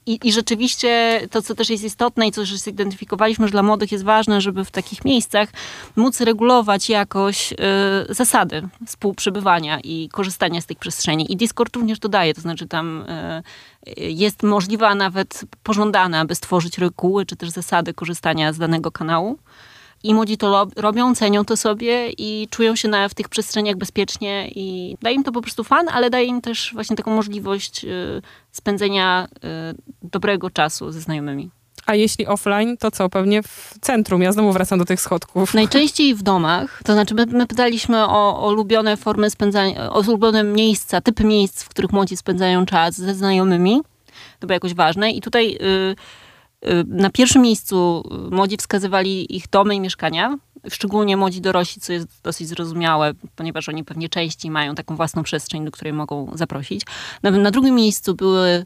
I, 0.06 0.20
I 0.24 0.32
rzeczywiście 0.32 1.22
to, 1.32 1.42
co 1.42 1.56
też 1.56 1.70
jest 1.70 1.84
istotne 1.84 2.28
i 2.28 2.32
co 2.32 2.42
już 2.42 2.58
zidentyfikowaliśmy, 2.58 3.48
że 3.48 3.52
dla 3.52 3.64
młodych 3.64 3.92
jest 3.92 4.04
ważne, 4.04 4.42
żeby 4.42 4.66
w 4.66 4.72
takich 4.72 5.06
miejscach 5.06 5.50
móc 5.96 6.22
regulować 6.22 6.90
jakoś 6.90 7.52
y, 7.52 7.56
zasady 8.10 8.68
współprzebywania 8.88 9.80
i 9.80 10.10
korzystania 10.12 10.62
z 10.62 10.66
tych 10.66 10.78
przestrzeni. 10.78 11.32
I 11.34 11.38
Discord 11.38 11.76
również 11.76 12.00
to 12.00 12.10
daje, 12.10 12.34
to 12.34 12.42
znaczy 12.42 12.68
tam 12.68 13.02
y, 13.02 13.44
y, 13.88 14.12
jest 14.12 14.44
możliwe, 14.44 14.88
a 14.88 14.96
nawet 14.96 15.42
pożądane, 15.64 16.20
aby 16.20 16.36
stworzyć 16.36 16.78
reguły 16.78 17.26
czy 17.26 17.36
też 17.36 17.50
zasady 17.50 17.94
korzystania 17.94 18.54
z 18.54 18.58
danego 18.58 18.92
kanału. 18.92 19.38
I 20.04 20.14
młodzi 20.14 20.38
to 20.38 20.68
robią, 20.76 21.16
cenią 21.16 21.46
to 21.46 21.58
sobie 21.58 22.10
i 22.18 22.48
czują 22.52 22.76
się 22.76 22.88
na, 22.88 23.10
w 23.10 23.14
tych 23.14 23.30
przestrzeniach 23.30 23.76
bezpiecznie 23.76 24.48
i 24.56 24.98
daje 25.02 25.16
im 25.16 25.24
to 25.24 25.32
po 25.32 25.42
prostu 25.42 25.64
fan, 25.64 25.90
ale 25.90 26.10
daje 26.10 26.26
im 26.26 26.42
też 26.42 26.72
właśnie 26.74 26.96
taką 26.96 27.12
możliwość 27.16 27.86
y, 27.86 28.22
spędzenia 28.52 29.28
y, 29.28 29.40
dobrego 30.04 30.50
czasu 30.50 30.92
ze 30.92 31.02
znajomymi. 31.02 31.50
A 31.86 31.96
jeśli 31.96 32.28
offline, 32.28 32.78
to 32.78 32.92
co? 32.92 33.10
Pewnie 33.10 33.44
w 33.44 33.74
centrum. 33.82 34.22
Ja 34.22 34.32
znowu 34.32 34.52
wracam 34.52 34.80
do 34.80 34.86
tych 34.86 35.02
schodków. 35.02 35.54
Najczęściej 35.62 36.16
w 36.16 36.24
domach, 36.24 36.82
to 36.86 36.94
znaczy 36.94 37.16
my, 37.16 37.26
my 37.26 37.48
pytaliśmy 37.48 38.06
o, 38.06 38.42
o 38.42 38.48
ulubione 38.52 38.98
formy 38.98 39.30
spędzania, 39.30 39.92
o 39.94 40.00
ulubione 40.00 40.44
miejsca, 40.44 41.02
typy 41.02 41.24
miejsc, 41.24 41.64
w 41.64 41.70
których 41.70 41.92
młodzi 41.92 42.18
spędzają 42.18 42.66
czas 42.66 42.96
ze 42.96 43.16
znajomymi. 43.16 43.82
To 44.40 44.48
było 44.48 44.54
jakoś 44.54 44.74
ważne 44.74 45.12
i 45.12 45.22
tutaj 45.22 45.58
y, 45.62 45.96
Na 46.88 47.10
pierwszym 47.10 47.42
miejscu 47.42 48.04
młodzi 48.32 48.58
wskazywali 48.58 49.36
ich 49.36 49.50
domy 49.50 49.76
i 49.76 49.80
mieszkania, 49.80 50.38
szczególnie 50.70 51.18
młodzi 51.18 51.42
dorośli, 51.42 51.82
co 51.82 51.94
jest 51.94 52.08
dosyć 52.24 52.48
zrozumiałe, 52.48 53.14
ponieważ 53.36 53.70
oni 53.70 53.84
pewnie 53.84 54.10
częściej 54.10 54.52
mają 54.52 54.76
taką 54.76 54.96
własną 54.96 55.24
przestrzeń, 55.24 55.66
do 55.66 55.72
której 55.72 55.94
mogą 55.94 56.32
zaprosić. 56.34 56.82
Na, 57.24 57.32
na 57.32 57.52
drugim 57.52 57.76
miejscu 57.76 58.16
były 58.16 58.66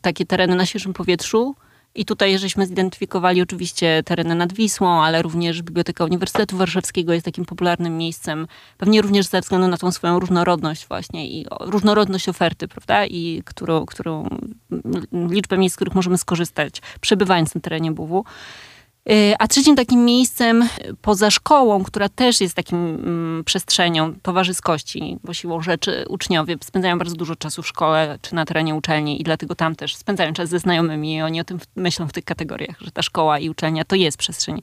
takie 0.00 0.26
tereny 0.26 0.56
na 0.56 0.66
świeżym 0.66 0.92
powietrzu, 0.92 1.54
i 1.94 2.04
tutaj 2.04 2.38
żeśmy 2.38 2.66
zidentyfikowali 2.66 3.42
oczywiście 3.42 4.02
tereny 4.04 4.34
nad 4.34 4.52
Wisłą, 4.52 5.02
ale 5.02 5.22
również 5.22 5.62
Biblioteka 5.62 6.04
Uniwersytetu 6.04 6.56
Warszawskiego 6.56 7.12
jest 7.12 7.24
takim 7.24 7.44
popularnym 7.44 7.96
miejscem, 7.98 8.46
pewnie 8.78 9.02
również 9.02 9.26
ze 9.26 9.40
względu 9.40 9.68
na 9.68 9.76
tą 9.76 9.92
swoją 9.92 10.18
różnorodność 10.18 10.88
właśnie 10.88 11.28
i 11.28 11.46
różnorodność 11.60 12.28
oferty, 12.28 12.68
prawda? 12.68 13.06
I 13.06 13.42
którą, 13.44 13.86
którą 13.86 14.28
liczbę 15.30 15.58
miejsc, 15.58 15.74
z 15.74 15.76
których 15.76 15.94
możemy 15.94 16.18
skorzystać, 16.18 16.82
przebywając 17.00 17.54
na 17.54 17.60
terenie 17.60 17.92
BUW. 17.92 18.24
Y, 19.10 19.34
a 19.38 19.48
trzecim 19.48 19.76
takim 19.76 20.04
miejscem 20.04 20.68
poza 21.00 21.30
szkołą, 21.30 21.84
która 21.84 22.08
też 22.08 22.40
jest 22.40 22.54
takim 22.54 22.78
mm, 22.78 23.44
przestrzenią 23.44 24.14
towarzyskości, 24.22 25.18
bo 25.24 25.34
siłą 25.34 25.62
rzeczy 25.62 26.04
uczniowie 26.08 26.56
spędzają 26.60 26.98
bardzo 26.98 27.16
dużo 27.16 27.36
czasu 27.36 27.62
w 27.62 27.66
szkole 27.66 28.18
czy 28.22 28.34
na 28.34 28.44
terenie 28.44 28.74
uczelni 28.74 29.20
i 29.20 29.24
dlatego 29.24 29.54
tam 29.54 29.76
też 29.76 29.96
spędzają 29.96 30.32
czas 30.32 30.48
ze 30.48 30.58
znajomymi 30.58 31.14
i 31.14 31.22
oni 31.22 31.40
o 31.40 31.44
tym 31.44 31.58
myślą 31.76 32.08
w 32.08 32.12
tych 32.12 32.24
kategoriach, 32.24 32.76
że 32.80 32.90
ta 32.90 33.02
szkoła 33.02 33.38
i 33.38 33.50
uczelnia 33.50 33.84
to 33.84 33.96
jest 33.96 34.18
przestrzeń, 34.18 34.62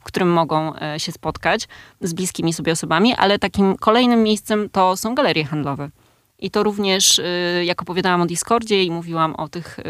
w 0.00 0.04
którym 0.04 0.32
mogą 0.32 0.76
e, 0.76 1.00
się 1.00 1.12
spotkać 1.12 1.68
z 2.00 2.12
bliskimi 2.12 2.52
sobie 2.52 2.72
osobami, 2.72 3.14
ale 3.14 3.38
takim 3.38 3.76
kolejnym 3.76 4.22
miejscem 4.22 4.68
to 4.72 4.96
są 4.96 5.14
galerie 5.14 5.44
handlowe. 5.44 5.90
I 6.40 6.50
to 6.50 6.62
również, 6.62 7.18
y, 7.18 7.24
jak 7.64 7.82
opowiadałam 7.82 8.20
o 8.20 8.26
Discordzie 8.26 8.84
i 8.84 8.90
mówiłam 8.90 9.34
o 9.34 9.48
tych, 9.48 9.78
y, 9.78 9.82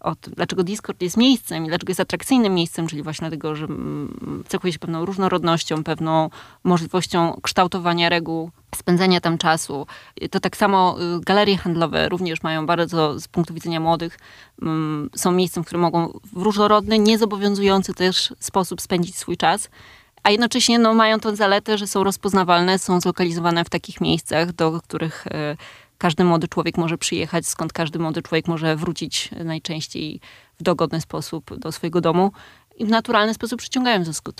o 0.00 0.14
dlaczego 0.36 0.62
Discord 0.62 1.02
jest 1.02 1.16
miejscem 1.16 1.64
i 1.64 1.68
dlaczego 1.68 1.90
jest 1.90 2.00
atrakcyjnym 2.00 2.54
miejscem, 2.54 2.86
czyli 2.86 3.02
właśnie 3.02 3.24
dlatego, 3.24 3.54
że 3.54 3.64
mm, 3.64 4.44
cechuje 4.48 4.72
się 4.72 4.78
pewną 4.78 5.04
różnorodnością, 5.04 5.84
pewną 5.84 6.30
możliwością 6.64 7.40
kształtowania 7.42 8.08
reguł, 8.08 8.50
spędzania 8.74 9.20
tam 9.20 9.38
czasu. 9.38 9.86
To 10.30 10.40
tak 10.40 10.56
samo 10.56 10.96
y, 11.16 11.20
galerie 11.20 11.58
handlowe 11.58 12.08
również 12.08 12.42
mają 12.42 12.66
bardzo, 12.66 13.20
z 13.20 13.28
punktu 13.28 13.54
widzenia 13.54 13.80
młodych, 13.80 14.18
mm, 14.62 15.10
są 15.16 15.32
miejscem, 15.32 15.62
w 15.62 15.66
którym 15.66 15.82
mogą 15.82 16.20
w 16.32 16.42
różnorodny, 16.42 16.98
niezobowiązujący 16.98 17.94
też 17.94 18.34
sposób 18.38 18.80
spędzić 18.80 19.16
swój 19.16 19.36
czas 19.36 19.68
a 20.22 20.30
jednocześnie 20.30 20.78
no, 20.78 20.94
mają 20.94 21.20
tę 21.20 21.36
zaletę, 21.36 21.78
że 21.78 21.86
są 21.86 22.04
rozpoznawalne, 22.04 22.78
są 22.78 23.00
zlokalizowane 23.00 23.64
w 23.64 23.70
takich 23.70 24.00
miejscach, 24.00 24.52
do 24.52 24.80
których 24.80 25.24
każdy 25.98 26.24
młody 26.24 26.48
człowiek 26.48 26.76
może 26.76 26.98
przyjechać, 26.98 27.46
skąd 27.46 27.72
każdy 27.72 27.98
młody 27.98 28.22
człowiek 28.22 28.48
może 28.48 28.76
wrócić 28.76 29.30
najczęściej 29.44 30.20
w 30.60 30.62
dogodny 30.62 31.00
sposób 31.00 31.58
do 31.58 31.72
swojego 31.72 32.00
domu 32.00 32.32
i 32.76 32.84
w 32.84 32.88
naturalny 32.88 33.34
sposób 33.34 33.58
przyciągają 33.58 34.00
w 34.00 34.04
związku, 34.04 34.32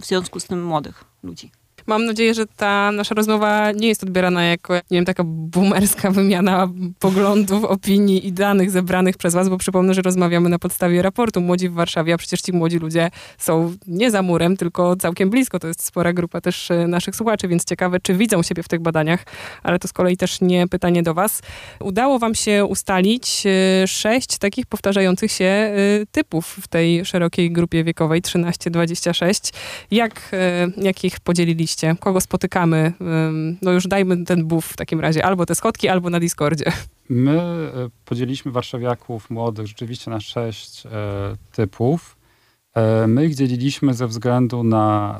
w 0.00 0.04
związku 0.04 0.40
z 0.40 0.44
tym 0.44 0.64
młodych 0.64 1.04
ludzi. 1.22 1.50
Mam 1.86 2.04
nadzieję, 2.04 2.34
że 2.34 2.46
ta 2.46 2.92
nasza 2.92 3.14
rozmowa 3.14 3.72
nie 3.72 3.88
jest 3.88 4.02
odbierana 4.02 4.44
jako, 4.44 4.74
nie 4.74 4.80
wiem, 4.90 5.04
taka 5.04 5.22
boomerska 5.26 6.10
wymiana 6.10 6.68
poglądów, 6.98 7.64
opinii 7.64 8.26
i 8.26 8.32
danych 8.32 8.70
zebranych 8.70 9.16
przez 9.16 9.34
was, 9.34 9.48
bo 9.48 9.58
przypomnę, 9.58 9.94
że 9.94 10.02
rozmawiamy 10.02 10.48
na 10.48 10.58
podstawie 10.58 11.02
raportu 11.02 11.40
Młodzi 11.40 11.68
w 11.68 11.72
Warszawie, 11.72 12.14
a 12.14 12.16
przecież 12.16 12.40
ci 12.40 12.52
młodzi 12.52 12.78
ludzie 12.78 13.10
są 13.38 13.74
nie 13.86 14.10
za 14.10 14.22
murem, 14.22 14.56
tylko 14.56 14.96
całkiem 14.96 15.30
blisko. 15.30 15.58
To 15.58 15.68
jest 15.68 15.84
spora 15.84 16.12
grupa 16.12 16.40
też 16.40 16.70
e, 16.70 16.86
naszych 16.86 17.16
słuchaczy, 17.16 17.48
więc 17.48 17.64
ciekawe, 17.64 18.00
czy 18.00 18.14
widzą 18.14 18.42
siebie 18.42 18.62
w 18.62 18.68
tych 18.68 18.80
badaniach, 18.80 19.24
ale 19.62 19.78
to 19.78 19.88
z 19.88 19.92
kolei 19.92 20.16
też 20.16 20.40
nie 20.40 20.68
pytanie 20.68 21.02
do 21.02 21.14
was. 21.14 21.42
Udało 21.80 22.18
wam 22.18 22.34
się 22.34 22.64
ustalić 22.64 23.44
e, 23.46 23.86
sześć 23.86 24.38
takich 24.38 24.66
powtarzających 24.66 25.32
się 25.32 25.44
e, 25.44 25.72
typów 26.12 26.56
w 26.60 26.68
tej 26.68 27.04
szerokiej 27.04 27.52
grupie 27.52 27.84
wiekowej 27.84 28.22
13-26. 28.22 29.54
Jak, 29.90 30.30
jak 30.76 31.04
ich 31.04 31.20
podzieliliście? 31.20 31.73
Kogo 32.00 32.20
spotykamy? 32.20 32.92
No 33.62 33.72
już 33.72 33.86
dajmy 33.86 34.24
ten 34.24 34.44
buff 34.44 34.66
w 34.66 34.76
takim 34.76 35.00
razie. 35.00 35.24
Albo 35.24 35.46
te 35.46 35.54
schodki, 35.54 35.88
albo 35.88 36.10
na 36.10 36.20
Discordzie. 36.20 36.72
My 37.08 37.40
e, 37.40 37.70
podzieliliśmy 38.04 38.52
warszawiaków 38.52 39.30
młodych 39.30 39.66
rzeczywiście 39.66 40.10
na 40.10 40.20
sześć 40.20 40.86
e, 40.86 40.90
typów. 41.52 42.16
E, 42.74 43.06
my 43.06 43.26
ich 43.26 43.34
dzieliliśmy 43.34 43.94
ze 43.94 44.06
względu 44.06 44.64
na 44.64 45.18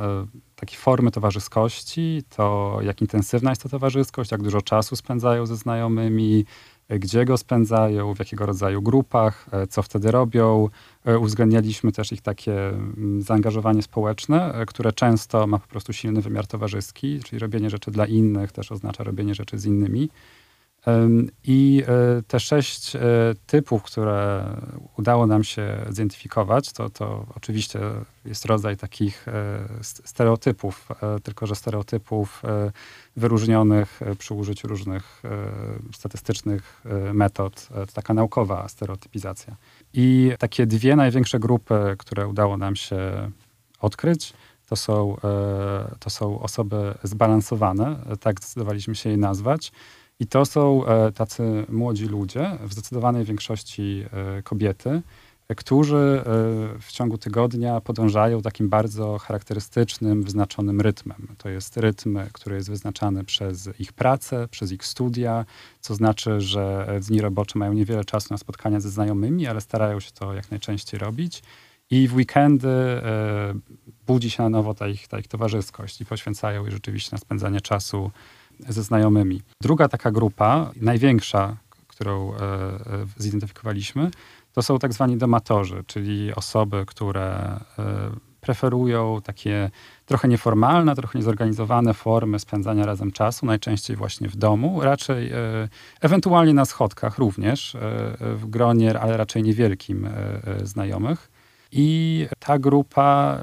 takie 0.57 0.77
formy 0.77 1.11
towarzyskości, 1.11 2.23
to 2.37 2.79
jak 2.83 3.01
intensywna 3.01 3.51
jest 3.51 3.63
ta 3.63 3.69
towarzyskość, 3.69 4.31
jak 4.31 4.43
dużo 4.43 4.63
czasu 4.63 4.97
spędzają 4.97 5.47
ze 5.47 5.57
znajomymi, 5.57 6.45
gdzie 6.89 7.25
go 7.25 7.37
spędzają, 7.37 8.15
w 8.15 8.19
jakiego 8.19 8.47
rodzaju 8.47 8.83
grupach, 8.83 9.47
e, 9.53 9.67
co 9.67 9.83
wtedy 9.83 10.11
robią. 10.11 10.69
E, 11.05 11.19
uwzględnialiśmy 11.19 11.93
też 11.93 12.13
ich 12.13 12.21
takie 12.21 12.69
mm, 12.69 13.23
zaangażowanie 13.23 13.83
społeczne, 13.83 14.55
e, 14.55 14.67
które 14.67 14.93
często 14.93 15.47
ma 15.47 15.59
po 15.59 15.69
prostu 15.69 15.93
silny 15.93 16.21
wymiar 16.21 16.47
towarzyski, 16.47 17.21
czyli 17.25 17.39
robienie 17.39 17.71
rzeczy 17.71 17.91
dla 17.91 18.07
innych 18.07 18.53
też 18.53 18.73
oznacza 18.73 19.05
robienie 19.05 19.35
rzeczy 19.35 19.59
z 19.59 19.67
innymi. 19.67 20.11
I 21.45 21.83
te 22.29 22.41
sześć 22.41 22.93
typów, 23.47 23.83
które 23.83 24.47
udało 24.97 25.27
nam 25.27 25.45
się 25.45 25.79
zidentyfikować, 25.89 26.73
to, 26.73 26.91
to 26.91 27.27
oczywiście 27.35 27.81
jest 28.25 28.45
rodzaj 28.45 28.77
takich 28.77 29.27
stereotypów, 29.83 30.89
tylko 31.23 31.47
że 31.47 31.55
stereotypów 31.55 32.43
wyróżnionych 33.17 34.03
e, 34.03 34.17
przy 34.17 34.35
użyciu 34.35 34.69
różnych 34.69 35.23
e, 35.25 35.29
statystycznych 35.93 36.83
e, 36.85 37.13
metod. 37.13 37.69
To 37.69 37.87
taka 37.87 38.15
naukowa 38.15 38.69
stereotypizacja. 38.69 39.57
I 39.93 40.33
takie 40.39 40.67
dwie 40.67 40.97
największe 40.97 41.39
grupy, 41.39 41.75
które 41.99 42.29
udało 42.29 42.57
nam 42.57 42.77
się 42.77 43.31
odkryć, 43.81 44.33
to 44.69 44.77
są, 44.77 45.17
to 46.01 46.11
są 46.11 46.41
osoby 46.41 46.95
zbalansowane, 47.03 47.97
tak 48.21 48.41
zdecydowaliśmy 48.41 48.95
się 48.95 49.11
je 49.11 49.17
nazwać. 49.17 49.73
I 50.21 50.27
to 50.27 50.45
są 50.45 50.83
tacy 51.15 51.67
młodzi 51.69 52.07
ludzie, 52.07 52.59
w 52.61 52.73
zdecydowanej 52.73 53.25
większości 53.25 54.05
kobiety, 54.45 55.03
którzy 55.57 55.97
e, 55.97 56.25
w 56.81 56.93
ciągu 56.93 57.19
tygodnia 57.19 57.81
podążają 57.81 58.43
takim 58.43 58.69
bardzo 58.69 59.19
charakterystycznym, 59.19 60.23
wyznaczonym 60.23 60.81
rytmem. 60.81 61.29
To 61.39 61.49
jest 61.49 61.77
rytm, 61.77 62.19
który 62.33 62.57
jest 62.57 62.71
wyznaczany 62.71 63.25
przez 63.25 63.71
ich 63.79 63.93
pracę, 63.93 64.49
przez 64.51 64.73
ich 64.73 64.85
studia, 64.85 65.45
co 65.81 65.95
znaczy, 65.95 66.41
że 66.41 66.87
w 67.01 67.07
dni 67.07 67.21
robocze 67.21 67.59
mają 67.59 67.73
niewiele 67.73 68.05
czasu 68.05 68.29
na 68.31 68.39
spotkania 68.39 68.81
ze 68.81 68.91
znajomymi, 68.91 69.47
ale 69.47 69.61
starają 69.61 70.01
się 70.01 70.11
to 70.11 70.35
jak 70.35 70.51
najczęściej 70.51 71.01
robić. 71.01 71.43
I 71.91 72.09
w 72.09 72.15
weekendy 72.15 72.69
e, 72.69 73.55
budzi 74.07 74.31
się 74.31 74.43
na 74.43 74.49
nowo 74.49 74.75
ta 74.75 74.89
ich, 74.89 75.09
ta 75.09 75.19
ich 75.19 75.29
towarzyskość 75.29 76.01
i 76.01 76.07
poświęcają 76.07 76.65
je 76.65 76.71
rzeczywiście 76.71 77.09
na 77.13 77.19
spędzanie 77.19 77.61
czasu 77.61 78.11
ze 78.69 78.83
znajomymi. 78.83 79.43
Druga 79.61 79.89
taka 79.89 80.11
grupa, 80.11 80.71
największa, 80.77 81.57
którą 81.89 82.35
e, 82.35 82.39
zidentyfikowaliśmy, 83.17 84.11
to 84.55 84.63
są 84.63 84.79
tak 84.79 84.93
zwani 84.93 85.17
domatorzy, 85.17 85.85
czyli 85.87 86.35
osoby, 86.35 86.85
które 86.87 87.61
e, 87.79 88.11
preferują 88.41 89.21
takie 89.25 89.71
trochę 90.07 90.29
nieformalne, 90.29 90.95
trochę 90.95 91.19
niezorganizowane 91.19 91.95
formy 91.95 92.39
spędzania 92.39 92.87
razem 92.87 93.13
czasu, 93.13 93.47
najczęściej 93.47 93.97
właśnie 93.97 94.29
w 94.29 94.37
domu, 94.37 94.81
raczej 94.81 95.33
e, 95.33 95.37
ewentualnie 96.01 96.55
na 96.55 96.65
schodkach 96.65 97.19
również, 97.19 97.75
e, 97.75 97.81
w 98.21 98.47
gronie, 98.47 99.01
ale 99.01 99.17
raczej 99.17 99.43
niewielkim 99.43 100.09
znajomych. 100.63 101.31
I 101.73 102.27
ta 102.39 102.59
grupa 102.59 103.39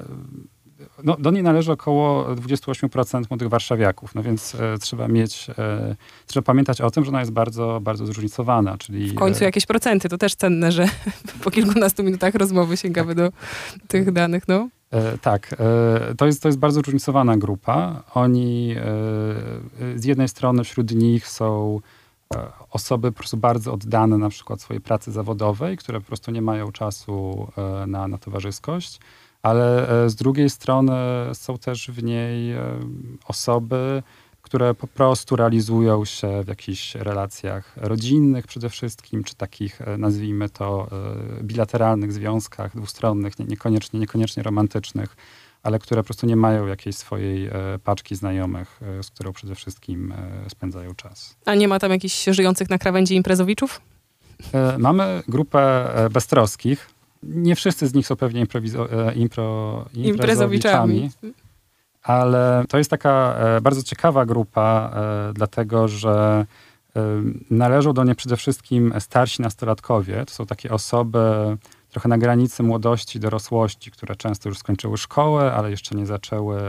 no, 1.04 1.18
do 1.20 1.32
niej 1.32 1.44
należy 1.44 1.72
około 1.72 2.36
28% 2.36 3.24
młodych 3.30 3.50
warszawiaków, 3.50 4.16
no 4.16 4.24
więc 4.24 4.56
e, 4.56 4.78
trzeba 4.78 5.08
mieć, 5.08 5.48
e, 5.58 5.96
trzeba 6.28 6.46
pamiętać 6.46 6.82
o 6.82 6.92
tym, 6.92 7.04
że 7.04 7.10
ona 7.10 7.20
jest 7.20 7.32
bardzo, 7.32 7.80
bardzo 7.82 8.06
zróżnicowana, 8.06 8.78
czyli... 8.78 9.10
W 9.10 9.16
końcu 9.16 9.44
e, 9.44 9.46
jakieś 9.46 9.66
procenty, 9.66 10.10
to 10.10 10.18
też 10.18 10.36
cenne, 10.36 10.72
że 10.72 10.86
po 11.44 11.52
kilkunastu 11.52 12.04
minutach 12.04 12.36
rozmowy 12.36 12.78
sięgamy 12.78 13.16
do 13.16 13.32
tych 13.88 14.12
danych, 14.12 14.48
no. 14.48 14.70
E, 14.92 15.18
tak, 15.18 15.54
e, 15.54 16.16
to, 16.16 16.26
jest, 16.26 16.42
to 16.42 16.48
jest 16.48 16.60
bardzo 16.60 16.82
zróżnicowana 16.82 17.38
grupa. 17.38 18.04
Oni 18.14 18.76
e, 18.78 20.00
z 20.00 20.06
jednej 20.06 20.28
strony 20.28 20.64
wśród 20.64 20.92
nich 20.92 21.28
są 21.28 21.80
osoby 22.70 23.12
po 23.12 23.18
prostu 23.18 23.38
bardzo 23.38 23.74
oddane 23.74 24.18
na 24.18 24.30
przykład 24.30 24.62
swojej 24.62 24.82
pracy 24.82 25.12
zawodowej, 25.12 25.78
które 25.78 26.02
po 26.02 26.08
prostu 26.08 26.32
nie 26.32 26.42
mają 26.42 26.72
czasu 26.72 27.48
na, 27.88 28.08
na 28.08 28.18
towarzyskość 28.18 29.00
ale 29.44 29.90
e, 30.06 30.10
z 30.10 30.16
drugiej 30.16 30.50
strony 30.50 30.94
są 31.34 31.58
też 31.58 31.92
w 31.92 32.04
niej 32.04 32.52
e, 32.52 32.80
osoby, 33.28 34.04
które 34.42 34.74
po 34.74 34.88
prostu 34.88 35.36
realizują 35.36 36.06
się 36.06 36.44
w 36.44 36.48
jakichś 36.48 36.96
relacjach 36.96 37.74
rodzinnych 37.78 38.48
przede 38.48 38.70
wszystkim, 38.70 39.24
czy 39.24 39.36
takich, 39.36 39.82
e, 39.82 39.98
nazwijmy 39.98 40.50
to, 40.50 40.88
bilateralnych 41.42 42.14
związkach 42.14 42.76
dwustronnych, 42.76 43.40
niekoniecznie, 43.40 44.00
niekoniecznie 44.00 44.44
romantycznych, 44.44 45.16
ale 45.64 45.80
które 45.80 46.02
po 46.02 46.06
prostu 46.06 46.28
nie 46.28 46.36
mają 46.36 46.68
jakiejś 46.68 46.96
swojej 46.96 47.50
paczki 47.84 48.16
znajomych, 48.16 48.80
z 49.02 49.12
którą 49.12 49.34
przede 49.34 49.56
wszystkim 49.56 50.14
spędzają 50.50 50.96
czas. 50.96 51.36
A 51.46 51.56
nie 51.56 51.68
ma 51.68 51.80
tam 51.80 51.92
jakichś 51.92 52.26
żyjących 52.26 52.70
na 52.70 52.78
krawędzi 52.78 53.16
imprezowiczów? 53.16 53.82
Mamy 54.78 55.24
grupę 55.28 55.90
beztroskich, 56.12 56.90
Nie 57.24 57.56
wszyscy 57.56 57.88
z 57.88 57.94
nich 57.94 58.08
są 58.08 58.16
pewnie 58.16 58.46
improwizo- 58.46 58.94
e, 59.10 59.14
impro, 59.14 59.86
Imprezowiczami. 59.94 61.10
ale 62.04 62.66
to 62.70 62.78
jest 62.78 62.90
taka 62.90 63.36
e, 63.38 63.62
bardzo 63.62 63.84
ciekawa 63.84 64.26
grupa, 64.26 64.92
e, 65.30 65.34
dlatego 65.34 65.88
że 65.88 66.46
należą 67.50 67.94
do 67.94 68.04
niej 68.04 68.16
przede 68.16 68.38
wszystkim 68.38 68.94
starsi 69.00 69.42
nastolatkowie. 69.42 70.26
To 70.26 70.34
są 70.34 70.46
takie 70.46 70.72
osoby 70.72 71.20
trochę 71.90 72.10
na 72.10 72.18
granicy 72.18 72.64
młodości, 72.64 73.20
dorosłości, 73.20 73.92
które 73.92 74.16
często 74.16 74.50
już 74.50 74.58
skończyły 74.58 74.98
szkołę, 74.98 75.54
ale 75.54 75.72
jeszcze 75.72 75.96
nie 75.96 76.06
zaczęły 76.06 76.60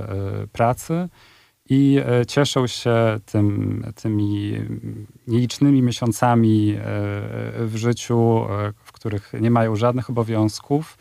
pracy 0.53 1.09
i 1.71 2.01
cieszą 2.29 2.67
się 2.67 2.95
tym, 3.27 3.85
tymi 4.03 4.53
nielicznymi 5.27 5.83
miesiącami 5.83 6.77
w 7.59 7.73
życiu, 7.75 8.41
których 9.03 9.33
nie 9.41 9.51
mają 9.51 9.77
żadnych 9.77 10.11
obowiązków 10.11 10.99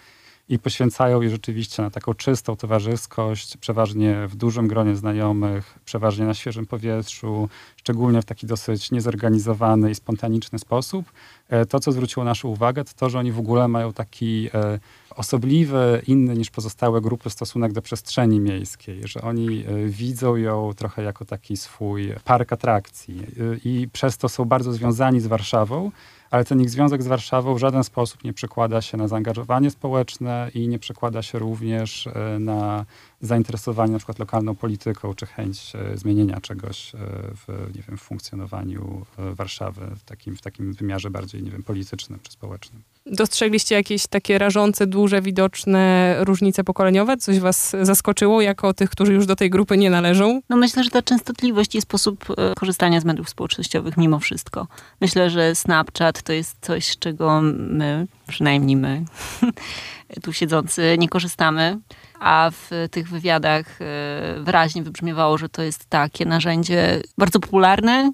i 0.49 0.59
poświęcają 0.59 1.21
je 1.21 1.29
rzeczywiście 1.29 1.83
na 1.83 1.89
taką 1.89 2.13
czystą 2.13 2.55
towarzyskość, 2.55 3.57
przeważnie 3.57 4.27
w 4.27 4.35
dużym 4.35 4.67
gronie 4.67 4.95
znajomych, 4.95 5.79
przeważnie 5.85 6.25
na 6.25 6.33
świeżym 6.33 6.65
powietrzu, 6.65 7.49
szczególnie 7.75 8.21
w 8.21 8.25
taki 8.25 8.47
dosyć 8.47 8.91
niezorganizowany 8.91 9.91
i 9.91 9.95
spontaniczny 9.95 10.59
sposób. 10.59 11.11
E, 11.49 11.65
To, 11.65 11.79
co 11.79 11.91
zwróciło 11.91 12.23
naszą 12.25 12.47
uwagę, 12.47 12.83
to 12.83 12.91
to, 12.95 13.09
że 13.09 13.19
oni 13.19 13.31
w 13.31 13.39
ogóle 13.39 13.67
mają 13.67 13.93
taki 13.93 14.49
e, 14.53 14.79
osobliwy, 15.15 16.01
inny 16.07 16.35
niż 16.35 16.49
pozostałe 16.49 17.01
grupy 17.01 17.29
stosunek 17.29 17.73
do 17.73 17.81
przestrzeni 17.81 18.39
miejskiej, 18.39 19.01
że 19.03 19.21
oni 19.21 19.63
e, 19.63 19.85
widzą 19.85 20.35
ją 20.35 20.73
trochę 20.73 21.03
jako 21.03 21.25
taki 21.25 21.57
swój 21.57 22.13
park 22.23 22.53
atrakcji 22.53 23.21
i 23.65 23.87
przez 23.93 24.17
to 24.17 24.29
są 24.29 24.45
bardzo 24.45 24.73
związani 24.73 25.19
z 25.19 25.27
Warszawą, 25.27 25.91
ale 26.31 26.45
ten 26.45 26.61
ich 26.61 26.69
związek 26.69 27.03
z 27.03 27.07
Warszawą 27.07 27.55
w 27.55 27.57
żaden 27.57 27.83
sposób 27.83 28.23
nie 28.23 28.33
przekłada 28.33 28.81
się 28.81 28.97
na 28.97 29.07
zaangażowanie 29.07 29.71
społeczne 29.71 30.51
i 30.53 30.67
nie 30.67 30.79
przekłada 30.79 31.21
się 31.21 31.39
również 31.39 32.07
e, 32.07 32.39
na 32.39 32.85
zainteresowanie 33.21 33.91
na 33.91 33.97
przykład 33.97 34.19
lokalną 34.19 34.55
polityką, 34.55 35.13
czy 35.13 35.25
chęć 35.25 35.73
e, 35.75 35.97
zmienienia 35.97 36.41
czegoś 36.41 36.95
e, 36.95 36.97
w, 37.35 37.75
nie 37.75 37.81
wiem, 37.87 37.97
w 37.97 38.01
funkcjonowaniu 38.01 39.05
e, 39.17 39.35
Warszawy 39.35 39.81
w 39.95 40.03
takim, 40.03 40.37
w 40.37 40.41
takim 40.41 40.73
wymiarze 40.73 41.09
bardziej, 41.09 41.43
nie 41.43 41.51
wiem, 41.51 41.63
politycznym 41.63 42.19
czy 42.23 42.31
społecznym. 42.31 42.81
Dostrzegliście 43.05 43.75
jakieś 43.75 44.07
takie 44.07 44.37
rażące, 44.37 44.87
duże, 44.87 45.21
widoczne 45.21 46.15
różnice 46.19 46.63
pokoleniowe? 46.63 47.17
Coś 47.17 47.39
was 47.39 47.75
zaskoczyło 47.81 48.41
jako 48.41 48.73
tych, 48.73 48.89
którzy 48.89 49.13
już 49.13 49.25
do 49.25 49.35
tej 49.35 49.49
grupy 49.49 49.77
nie 49.77 49.89
należą? 49.89 50.41
No 50.49 50.57
myślę, 50.57 50.83
że 50.83 50.89
ta 50.89 51.01
częstotliwość 51.01 51.75
i 51.75 51.81
sposób 51.81 52.25
korzystania 52.55 53.01
z 53.01 53.05
mediów 53.05 53.29
społecznościowych 53.29 53.97
mimo 53.97 54.19
wszystko. 54.19 54.67
Myślę, 55.01 55.29
że 55.29 55.55
Snapchat 55.55 56.21
to 56.21 56.33
jest 56.33 56.57
coś, 56.61 56.85
z 56.87 56.99
czego 56.99 57.41
my, 57.41 58.07
przynajmniej 58.27 58.75
my, 58.75 59.05
tu 60.23 60.33
siedzący, 60.33 60.95
nie 60.99 61.09
korzystamy. 61.09 61.79
A 62.19 62.51
w 62.51 62.87
tych 62.91 63.09
wywiadach 63.09 63.81
e, 63.81 64.43
wyraźnie 64.43 64.83
wybrzmiewało, 64.83 65.37
że 65.37 65.49
to 65.49 65.61
jest 65.61 65.85
takie 65.85 66.25
narzędzie 66.25 67.01
bardzo 67.17 67.39
popularne 67.39 68.11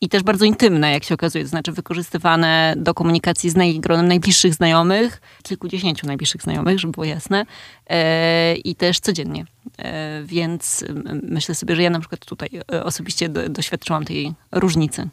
i 0.00 0.08
też 0.08 0.22
bardzo 0.22 0.44
intymne, 0.44 0.92
jak 0.92 1.04
się 1.04 1.14
okazuje. 1.14 1.44
To 1.44 1.50
znaczy 1.50 1.72
wykorzystywane 1.72 2.74
do 2.76 2.94
komunikacji 2.94 3.50
z 3.50 3.56
naj, 3.56 3.80
gronem 3.80 4.08
najbliższych 4.08 4.54
znajomych, 4.54 5.20
kilkudziesięciu 5.42 6.06
najbliższych 6.06 6.42
znajomych, 6.42 6.78
żeby 6.78 6.92
było 6.92 7.04
jasne, 7.04 7.46
e, 7.86 8.54
i 8.54 8.74
też 8.74 9.00
codziennie. 9.00 9.44
E, 9.78 10.22
więc 10.24 10.84
myślę 11.22 11.54
sobie, 11.54 11.76
że 11.76 11.82
ja 11.82 11.90
na 11.90 12.00
przykład 12.00 12.24
tutaj 12.24 12.50
osobiście 12.82 13.28
do, 13.28 13.48
doświadczyłam 13.48 14.04
tej 14.04 14.34
różnicy. 14.52 15.08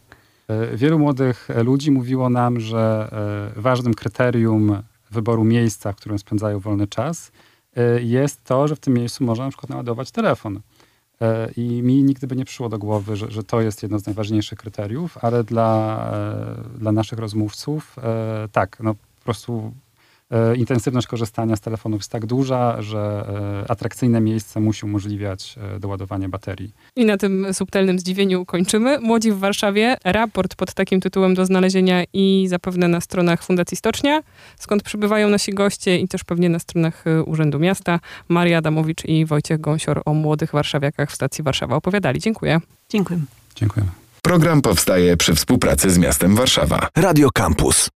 Wielu 0.73 0.99
młodych 0.99 1.47
ludzi 1.63 1.91
mówiło 1.91 2.29
nam, 2.29 2.59
że 2.59 3.11
ważnym 3.55 3.93
kryterium 3.93 4.83
wyboru 5.13 5.43
miejsca, 5.43 5.91
w 5.91 5.95
którym 5.95 6.19
spędzają 6.19 6.59
wolny 6.59 6.87
czas, 6.87 7.31
e, 7.75 8.01
jest 8.01 8.43
to, 8.43 8.67
że 8.67 8.75
w 8.75 8.79
tym 8.79 8.93
miejscu 8.93 9.23
można 9.23 9.45
na 9.45 9.49
przykład 9.49 9.69
naładować 9.69 10.11
telefon. 10.11 10.59
E, 11.21 11.51
I 11.57 11.81
mi 11.83 12.03
nigdy 12.03 12.27
by 12.27 12.35
nie 12.35 12.45
przyszło 12.45 12.69
do 12.69 12.77
głowy, 12.77 13.15
że, 13.15 13.31
że 13.31 13.43
to 13.43 13.61
jest 13.61 13.83
jedno 13.83 13.99
z 13.99 14.05
najważniejszych 14.05 14.59
kryteriów, 14.59 15.17
ale 15.21 15.43
dla, 15.43 15.97
e, 16.13 16.79
dla 16.79 16.91
naszych 16.91 17.19
rozmówców 17.19 17.95
tak, 18.51 18.77
no 18.83 18.93
po 18.93 19.23
prostu 19.23 19.73
intensywność 20.55 21.07
korzystania 21.07 21.55
z 21.55 21.61
telefonów 21.61 21.99
jest 21.99 22.11
tak 22.11 22.25
duża, 22.25 22.81
że 22.81 23.25
e, 23.65 23.71
atrakcyjne 23.71 24.21
miejsce 24.21 24.59
musi 24.59 24.85
umożliwiać 24.85 25.55
e, 25.75 25.79
doładowanie 25.79 26.29
baterii. 26.29 26.73
I 26.95 27.05
na 27.05 27.17
tym 27.17 27.53
subtelnym 27.53 27.99
zdziwieniu 27.99 28.45
kończymy. 28.45 28.99
Młodzi 28.99 29.31
w 29.31 29.39
Warszawie. 29.39 29.97
Raport 30.03 30.55
pod 30.55 30.73
takim 30.73 31.01
tytułem 31.01 31.33
do 31.33 31.45
znalezienia 31.45 32.03
i 32.13 32.45
zapewne 32.49 32.87
na 32.87 33.01
stronach 33.01 33.43
Fundacji 33.43 33.77
Stocznia, 33.77 34.21
skąd 34.59 34.83
przybywają 34.83 35.29
nasi 35.29 35.53
goście 35.53 35.99
i 35.99 36.07
też 36.07 36.23
pewnie 36.23 36.49
na 36.49 36.59
stronach 36.59 37.03
Urzędu 37.25 37.59
Miasta. 37.59 37.99
Maria 38.29 38.57
Adamowicz 38.57 39.05
i 39.05 39.25
Wojciech 39.25 39.61
Gąsior 39.61 40.01
o 40.05 40.13
młodych 40.13 40.51
warszawiakach 40.51 41.11
w 41.11 41.15
stacji 41.15 41.43
Warszawa 41.43 41.75
opowiadali. 41.75 42.19
Dziękuję. 42.19 42.59
Dziękuję. 42.89 43.19
Dziękujemy. 43.55 43.91
Program 44.21 44.61
powstaje 44.61 45.17
przy 45.17 45.35
współpracy 45.35 45.89
z 45.89 45.97
miastem 45.97 46.35
Warszawa. 46.35 46.87
Radio 46.97 47.29
Campus. 47.31 47.89